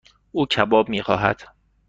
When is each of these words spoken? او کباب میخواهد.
او 0.31 0.45
کباب 0.45 0.89
میخواهد. 0.89 1.41